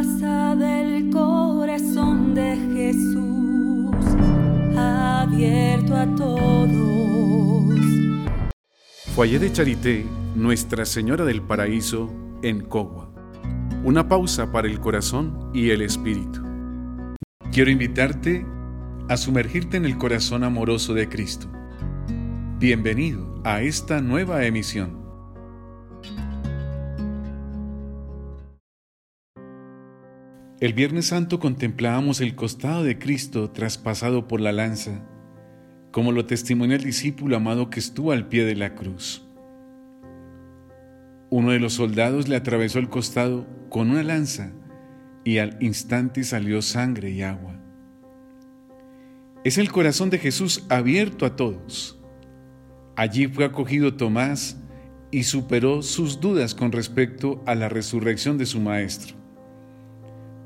[0.00, 4.16] casa del corazón de Jesús,
[4.74, 7.78] abierto a todos.
[9.14, 12.10] Foyer de Charité, Nuestra Señora del Paraíso,
[12.42, 13.12] en Cogua.
[13.84, 16.40] Una pausa para el corazón y el espíritu.
[17.52, 18.46] Quiero invitarte
[19.10, 21.46] a sumergirte en el corazón amoroso de Cristo.
[22.58, 24.99] Bienvenido a esta nueva emisión.
[30.60, 35.00] El Viernes Santo contemplábamos el costado de Cristo traspasado por la lanza,
[35.90, 39.26] como lo testimonia el discípulo amado que estuvo al pie de la cruz.
[41.30, 44.52] Uno de los soldados le atravesó el costado con una lanza
[45.24, 47.58] y al instante salió sangre y agua.
[49.44, 51.98] Es el corazón de Jesús abierto a todos.
[52.96, 54.58] Allí fue acogido Tomás
[55.10, 59.19] y superó sus dudas con respecto a la resurrección de su Maestro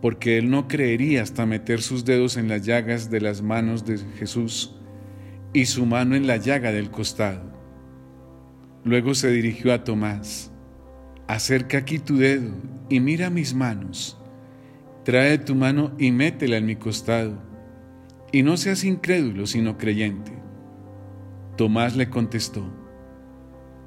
[0.00, 3.98] porque él no creería hasta meter sus dedos en las llagas de las manos de
[4.18, 4.76] Jesús
[5.52, 7.42] y su mano en la llaga del costado.
[8.84, 10.50] Luego se dirigió a Tomás,
[11.26, 12.54] acerca aquí tu dedo
[12.88, 14.18] y mira mis manos,
[15.04, 17.38] trae tu mano y métela en mi costado,
[18.32, 20.32] y no seas incrédulo sino creyente.
[21.56, 22.64] Tomás le contestó,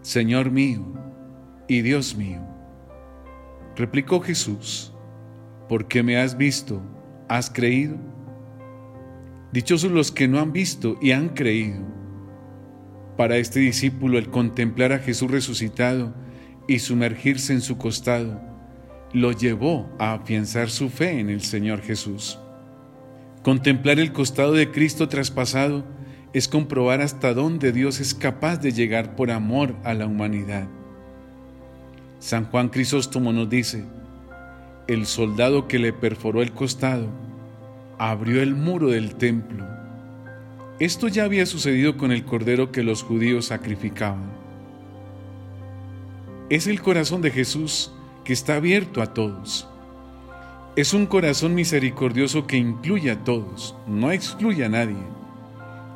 [0.00, 0.86] Señor mío
[1.66, 2.40] y Dios mío.
[3.76, 4.94] Replicó Jesús,
[5.68, 6.82] porque me has visto,
[7.28, 7.96] has creído.
[9.52, 11.84] Dichosos los que no han visto y han creído.
[13.16, 16.14] Para este discípulo el contemplar a Jesús resucitado
[16.66, 18.40] y sumergirse en su costado
[19.12, 22.38] lo llevó a afianzar su fe en el Señor Jesús.
[23.42, 25.84] Contemplar el costado de Cristo traspasado
[26.32, 30.68] es comprobar hasta dónde Dios es capaz de llegar por amor a la humanidad.
[32.18, 33.84] San Juan Crisóstomo nos dice,
[34.88, 37.08] el soldado que le perforó el costado
[37.98, 39.66] abrió el muro del templo.
[40.78, 44.32] Esto ya había sucedido con el cordero que los judíos sacrificaban.
[46.48, 47.92] Es el corazón de Jesús
[48.24, 49.68] que está abierto a todos.
[50.74, 54.96] Es un corazón misericordioso que incluye a todos, no excluye a nadie.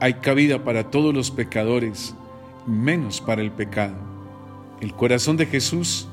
[0.00, 2.14] Hay cabida para todos los pecadores,
[2.66, 3.96] menos para el pecado.
[4.80, 6.06] El corazón de Jesús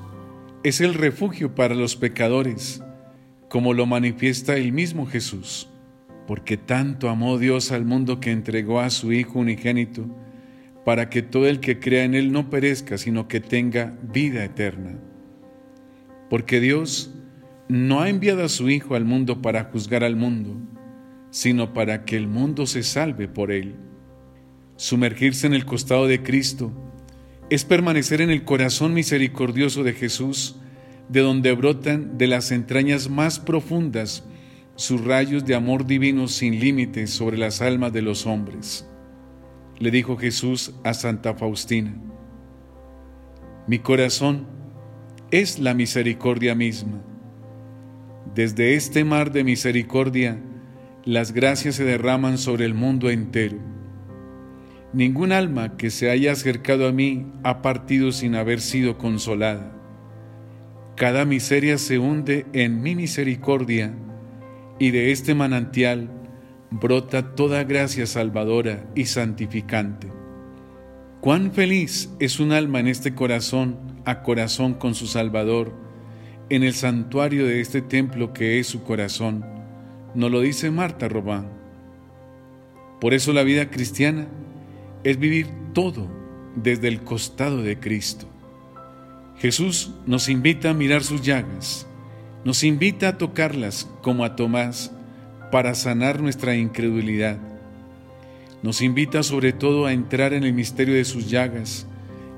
[0.64, 2.82] es el refugio para los pecadores,
[3.50, 5.70] como lo manifiesta el mismo Jesús,
[6.26, 10.08] porque tanto amó Dios al mundo que entregó a su Hijo unigénito,
[10.86, 14.98] para que todo el que crea en Él no perezca, sino que tenga vida eterna.
[16.30, 17.14] Porque Dios
[17.68, 20.56] no ha enviado a su Hijo al mundo para juzgar al mundo,
[21.30, 23.76] sino para que el mundo se salve por Él.
[24.78, 26.72] Sumergirse en el costado de Cristo,
[27.54, 30.56] es permanecer en el corazón misericordioso de Jesús,
[31.08, 34.24] de donde brotan de las entrañas más profundas
[34.76, 38.88] sus rayos de amor divino sin límites sobre las almas de los hombres.
[39.78, 41.94] Le dijo Jesús a Santa Faustina,
[43.68, 44.48] mi corazón
[45.30, 47.04] es la misericordia misma.
[48.34, 50.42] Desde este mar de misericordia,
[51.06, 53.73] las gracias se derraman sobre el mundo entero
[54.94, 59.72] Ningún alma que se haya acercado a mí ha partido sin haber sido consolada.
[60.96, 63.92] Cada miseria se hunde en mi misericordia
[64.78, 66.10] y de este manantial
[66.70, 70.12] brota toda gracia salvadora y santificante.
[71.22, 75.74] Cuán feliz es un alma en este corazón a corazón con su Salvador,
[76.50, 79.44] en el santuario de este templo que es su corazón,
[80.14, 81.48] nos lo dice Marta Robán.
[83.00, 84.28] Por eso la vida cristiana
[85.04, 86.08] es vivir todo
[86.56, 88.28] desde el costado de Cristo.
[89.38, 91.88] Jesús nos invita a mirar sus llagas,
[92.46, 94.92] nos invita a tocarlas como a Tomás
[95.52, 97.38] para sanar nuestra incredulidad.
[98.62, 101.86] Nos invita sobre todo a entrar en el misterio de sus llagas,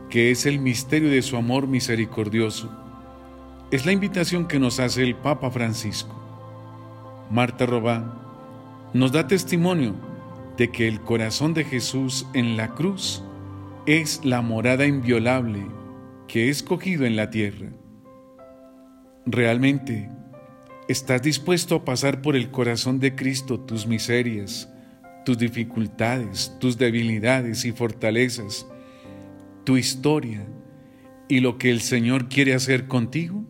[0.10, 2.72] que es el misterio de su amor misericordioso.
[3.72, 6.16] Es la invitación que nos hace el Papa Francisco.
[7.30, 8.14] Marta Robán
[8.94, 9.96] nos da testimonio
[10.58, 13.24] de que el corazón de Jesús en la cruz
[13.86, 15.66] es la morada inviolable
[16.28, 17.70] que es cogido en la tierra.
[19.26, 20.10] Realmente,
[20.88, 24.70] ¿estás dispuesto a pasar por el corazón de Cristo tus miserias,
[25.26, 28.66] tus dificultades, tus debilidades y fortalezas,
[29.64, 30.46] tu historia
[31.28, 33.44] y lo que el Señor quiere hacer contigo?